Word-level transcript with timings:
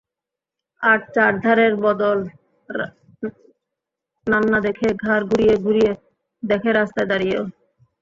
আর 0.83 0.99
চারধারের 1.15 1.73
বদল 1.83 2.17
নান্না 4.27 4.59
দেখে 4.67 4.87
ঘাড় 5.03 5.23
ঘুরিয়ে 5.29 5.55
ঘুরিয়ে; 5.65 5.91
দেখে 6.43 6.69
রাস্তায় 6.71 7.09
দাঁড়িয়েও। 7.11 7.43